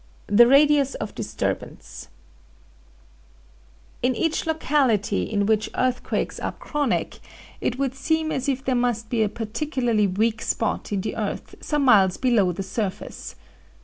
[0.25, 2.07] THE RADIUS OF DISTURBANCE.
[4.01, 7.19] "In each locality in which earthquakes are chronic
[7.61, 11.53] it would seem as if there must be a particularly weak spot in the earth
[11.61, 13.35] some miles below the surface.